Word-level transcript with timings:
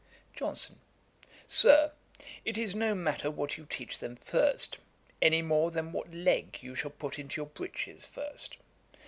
JOHNSON. 0.33 0.79
'Sir, 1.47 1.91
it 2.43 2.57
is 2.57 2.73
no 2.73 2.95
matter 2.95 3.29
what 3.29 3.55
you 3.55 3.67
teach 3.69 3.99
them 3.99 4.15
first, 4.15 4.79
any 5.21 5.43
more 5.43 5.69
than 5.69 5.91
what 5.91 6.11
leg 6.11 6.57
you 6.61 6.73
shall 6.73 6.89
put 6.89 7.19
into 7.19 7.37
your 7.39 7.45
breeches 7.49 8.03
first. 8.03 8.57